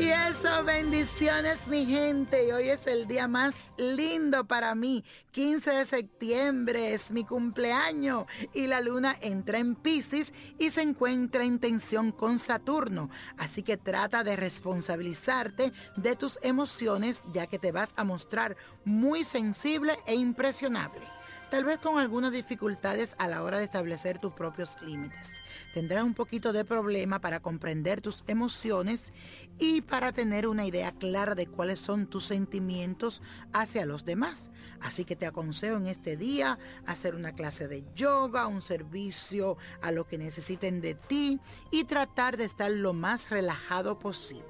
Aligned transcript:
Y 0.00 0.08
eso, 0.08 0.64
bendiciones 0.64 1.68
mi 1.68 1.84
gente. 1.84 2.48
Y 2.48 2.52
hoy 2.52 2.70
es 2.70 2.86
el 2.86 3.06
día 3.06 3.28
más 3.28 3.54
lindo 3.76 4.46
para 4.46 4.74
mí. 4.74 5.04
15 5.32 5.72
de 5.72 5.84
septiembre 5.84 6.94
es 6.94 7.10
mi 7.10 7.26
cumpleaños 7.26 8.24
y 8.54 8.66
la 8.66 8.80
luna 8.80 9.14
entra 9.20 9.58
en 9.58 9.74
Pisces 9.74 10.32
y 10.58 10.70
se 10.70 10.80
encuentra 10.80 11.44
en 11.44 11.58
tensión 11.58 12.12
con 12.12 12.38
Saturno. 12.38 13.10
Así 13.36 13.62
que 13.62 13.76
trata 13.76 14.24
de 14.24 14.36
responsabilizarte 14.36 15.70
de 15.96 16.16
tus 16.16 16.38
emociones 16.42 17.22
ya 17.34 17.46
que 17.46 17.58
te 17.58 17.70
vas 17.70 17.90
a 17.94 18.02
mostrar 18.02 18.56
muy 18.86 19.24
sensible 19.24 19.98
e 20.06 20.14
impresionable 20.14 21.19
tal 21.50 21.64
vez 21.64 21.80
con 21.80 21.98
algunas 21.98 22.30
dificultades 22.30 23.16
a 23.18 23.26
la 23.26 23.42
hora 23.42 23.58
de 23.58 23.64
establecer 23.64 24.18
tus 24.20 24.32
propios 24.32 24.76
límites. 24.82 25.32
Tendrás 25.74 26.04
un 26.04 26.14
poquito 26.14 26.52
de 26.52 26.64
problema 26.64 27.20
para 27.20 27.40
comprender 27.40 28.00
tus 28.00 28.22
emociones 28.28 29.12
y 29.58 29.80
para 29.80 30.12
tener 30.12 30.46
una 30.46 30.64
idea 30.64 30.92
clara 30.92 31.34
de 31.34 31.48
cuáles 31.48 31.80
son 31.80 32.06
tus 32.06 32.24
sentimientos 32.24 33.20
hacia 33.52 33.84
los 33.84 34.04
demás. 34.04 34.50
Así 34.80 35.04
que 35.04 35.16
te 35.16 35.26
aconsejo 35.26 35.76
en 35.76 35.88
este 35.88 36.16
día 36.16 36.58
hacer 36.86 37.16
una 37.16 37.32
clase 37.32 37.66
de 37.66 37.84
yoga, 37.96 38.46
un 38.46 38.62
servicio 38.62 39.58
a 39.82 39.90
lo 39.90 40.06
que 40.06 40.18
necesiten 40.18 40.80
de 40.80 40.94
ti 40.94 41.40
y 41.72 41.84
tratar 41.84 42.36
de 42.36 42.44
estar 42.44 42.70
lo 42.70 42.92
más 42.92 43.28
relajado 43.28 43.98
posible. 43.98 44.44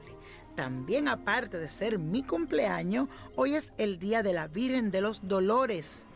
También 0.55 1.09
aparte 1.09 1.59
de 1.59 1.71
ser 1.71 1.99
mi 1.99 2.23
cumpleaños, 2.23 3.09
hoy 3.37 3.55
es 3.55 3.73
el 3.79 3.99
Día 3.99 4.23
de 4.23 4.35
la 4.35 4.49
Virgen 4.49 4.91
de 4.91 5.01
los 5.01 5.27
Dolores 5.27 6.07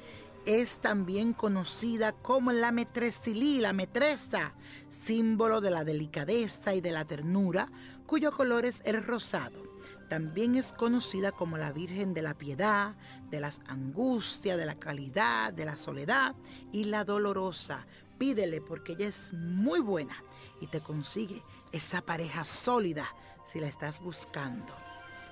es 0.46 0.78
también 0.78 1.32
conocida 1.32 2.12
como 2.12 2.52
la 2.52 2.72
metresilí, 2.72 3.60
la 3.60 3.72
metresa, 3.72 4.54
símbolo 4.88 5.60
de 5.60 5.70
la 5.70 5.84
delicadeza 5.84 6.74
y 6.74 6.80
de 6.80 6.92
la 6.92 7.04
ternura, 7.04 7.70
cuyo 8.06 8.32
color 8.32 8.64
es 8.64 8.80
el 8.84 9.02
rosado. 9.04 9.62
También 10.08 10.54
es 10.54 10.72
conocida 10.72 11.32
como 11.32 11.56
la 11.56 11.72
Virgen 11.72 12.12
de 12.12 12.22
la 12.22 12.34
Piedad, 12.34 12.94
de 13.30 13.40
las 13.40 13.60
angustias, 13.66 14.58
de 14.58 14.66
la 14.66 14.74
calidad, 14.74 15.52
de 15.52 15.64
la 15.64 15.76
soledad 15.76 16.34
y 16.72 16.84
la 16.84 17.04
dolorosa. 17.04 17.86
Pídele 18.18 18.60
porque 18.60 18.92
ella 18.92 19.08
es 19.08 19.32
muy 19.32 19.80
buena 19.80 20.22
y 20.60 20.66
te 20.66 20.80
consigue 20.80 21.42
esa 21.72 22.02
pareja 22.02 22.44
sólida 22.44 23.08
si 23.50 23.60
la 23.60 23.66
estás 23.66 24.00
buscando. 24.00 24.74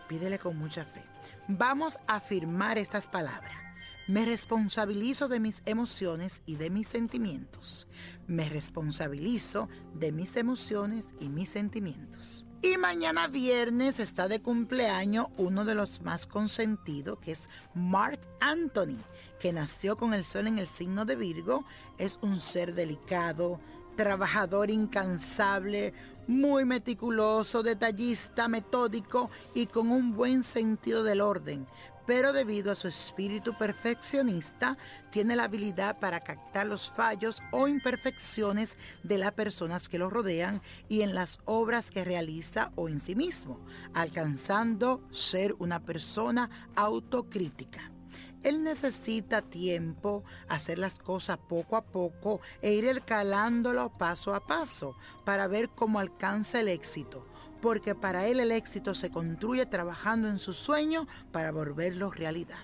Pídele 0.09 0.39
con 0.39 0.57
mucha 0.57 0.85
fe. 0.85 1.05
Vamos 1.49 1.99
a 2.07 2.17
afirmar 2.17 2.79
estas 2.79 3.07
palabras. 3.07 3.63
Me 4.09 4.27
responsabilizo 4.27 5.29
de 5.29 5.39
mis 5.39 5.63
emociones 5.65 6.43
y 6.45 6.57
de 6.57 6.71
mis 6.71 6.89
sentimientos. 6.89 7.87
Me 8.27 8.49
responsabilizo 8.49 9.69
de 9.95 10.11
mis 10.11 10.37
emociones 10.37 11.11
y 11.21 11.29
mis 11.29 11.51
sentimientos. 11.51 12.45
Y 12.63 12.79
mañana 12.79 13.29
viernes 13.29 14.01
está 14.01 14.27
de 14.27 14.43
cumpleaños 14.43 15.29
uno 15.37 15.65
de 15.65 15.77
los 15.77 16.03
más 16.03 16.27
consentidos, 16.27 17.19
que 17.21 17.33
es 17.33 17.49
Mark 17.75 18.21
Anthony, 18.41 18.99
que 19.41 19.53
nació 19.53 19.97
con 19.97 20.15
el 20.15 20.25
sol 20.25 20.49
en 20.49 20.59
el 20.59 20.67
signo 20.67 21.05
de 21.05 21.15
Virgo. 21.15 21.65
Es 21.97 22.19
un 22.23 22.39
ser 22.39 22.75
delicado, 22.75 23.61
trabajador 23.97 24.71
incansable, 24.71 25.95
muy 26.27 26.65
meticuloso, 26.65 27.63
detallista, 27.63 28.49
metódico 28.49 29.31
y 29.55 29.67
con 29.67 29.91
un 29.91 30.15
buen 30.15 30.43
sentido 30.43 31.05
del 31.05 31.21
orden 31.21 31.67
pero 32.07 32.33
debido 32.33 32.73
a 32.73 32.77
su 32.77 32.89
espíritu 32.89 33.55
perfeccionista, 33.57 34.77
tiene 35.11 35.37
la 35.37 35.45
habilidad 35.45 35.99
para 35.99 36.21
captar 36.21 36.67
los 36.67 36.91
fallos 36.91 37.43
o 37.51 37.69
imperfecciones 37.69 38.77
de 39.03 39.19
las 39.19 39.33
personas 39.33 39.89
que 39.89 39.99
lo 39.99 40.11
rodean 40.11 40.63
y 40.89 41.03
en 41.03 41.15
las 41.15 41.39
obras 41.45 41.91
que 41.91 42.05
realiza 42.05 42.73
o 42.77 42.89
en 42.89 43.01
sí 43.01 43.15
mismo, 43.15 43.61
alcanzando 43.95 45.03
ser 45.11 45.55
una 45.59 45.81
persona 45.81 46.51
autocrítica. 46.75 47.91
Él 48.43 48.65
necesita 48.65 49.43
tiempo, 49.43 50.25
hacer 50.49 50.79
las 50.79 50.99
cosas 50.99 51.39
poco 51.39 51.77
a 51.77 51.85
poco 51.85 52.41
e 52.61 52.73
ir 52.73 52.87
escalándolo 52.87 53.91
paso 53.97 54.35
a 54.35 54.45
paso 54.45 54.97
para 55.25 55.47
ver 55.47 55.69
cómo 55.71 56.01
alcanza 56.01 56.59
el 56.61 56.69
éxito 56.69 57.32
porque 57.63 57.95
para 57.95 58.27
él 58.27 58.41
el 58.41 58.53
éxito 58.53 58.95
se 58.95 59.11
construye 59.11 59.65
trabajando 59.65 60.29
en 60.29 60.39
su 60.39 60.53
sueño 60.53 61.07
para 61.31 61.53
volverlo 61.53 62.11
realidad 62.11 62.59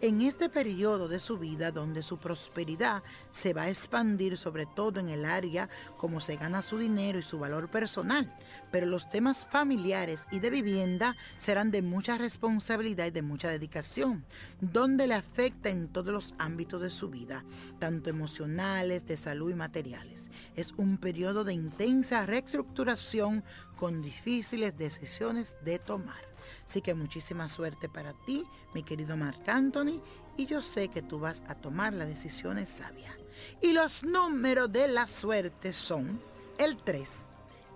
en 0.00 0.20
este 0.22 0.48
periodo 0.48 1.08
de 1.08 1.20
su 1.20 1.38
vida 1.38 1.70
donde 1.70 2.02
su 2.02 2.18
prosperidad 2.18 3.02
se 3.30 3.52
va 3.52 3.62
a 3.62 3.70
expandir 3.70 4.36
sobre 4.36 4.66
todo 4.66 5.00
en 5.00 5.08
el 5.08 5.24
área 5.24 5.68
como 5.96 6.20
se 6.20 6.36
gana 6.36 6.62
su 6.62 6.78
dinero 6.78 7.18
y 7.18 7.22
su 7.22 7.38
valor 7.38 7.70
personal, 7.70 8.34
pero 8.70 8.86
los 8.86 9.10
temas 9.10 9.46
familiares 9.46 10.26
y 10.30 10.40
de 10.40 10.50
vivienda 10.50 11.16
serán 11.38 11.70
de 11.70 11.82
mucha 11.82 12.18
responsabilidad 12.18 13.06
y 13.06 13.10
de 13.10 13.22
mucha 13.22 13.48
dedicación, 13.48 14.24
donde 14.60 15.06
le 15.06 15.14
afecta 15.14 15.68
en 15.68 15.88
todos 15.88 16.12
los 16.12 16.34
ámbitos 16.38 16.80
de 16.82 16.90
su 16.90 17.10
vida, 17.10 17.44
tanto 17.78 18.10
emocionales, 18.10 19.06
de 19.06 19.16
salud 19.16 19.50
y 19.50 19.54
materiales. 19.54 20.30
Es 20.56 20.72
un 20.76 20.98
periodo 20.98 21.44
de 21.44 21.52
intensa 21.52 22.26
reestructuración 22.26 23.44
con 23.76 24.02
difíciles 24.02 24.76
decisiones 24.76 25.56
de 25.64 25.78
tomar. 25.78 26.29
Así 26.70 26.82
que 26.82 26.94
muchísima 26.94 27.48
suerte 27.48 27.88
para 27.88 28.12
ti, 28.12 28.46
mi 28.74 28.84
querido 28.84 29.16
Marc 29.16 29.48
Anthony, 29.48 30.00
y 30.36 30.46
yo 30.46 30.60
sé 30.60 30.86
que 30.86 31.02
tú 31.02 31.18
vas 31.18 31.42
a 31.48 31.56
tomar 31.56 31.92
las 31.92 32.06
decisiones 32.06 32.70
sabias. 32.70 33.12
Y 33.60 33.72
los 33.72 34.04
números 34.04 34.70
de 34.70 34.86
la 34.86 35.08
suerte 35.08 35.72
son 35.72 36.20
el 36.58 36.76
3, 36.76 37.10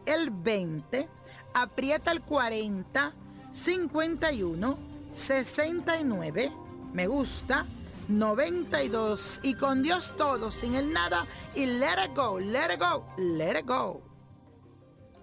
el 0.06 0.31
20, 0.31 1.09
aprieta 1.54 2.12
el 2.12 2.21
40, 2.21 3.12
51, 3.50 4.78
69, 5.12 6.53
me 6.93 7.09
gusta, 7.09 7.66
92 8.06 9.41
y 9.43 9.54
con 9.54 9.83
Dios 9.83 10.15
todo, 10.16 10.53
sin 10.53 10.77
el 10.77 10.93
nada 10.93 11.27
y 11.56 11.66
let 11.66 12.04
it 12.04 12.15
go, 12.15 12.38
let 12.38 12.72
it 12.72 12.78
go, 12.78 13.04
let 13.19 13.59
it 13.59 13.66
go. 13.66 14.13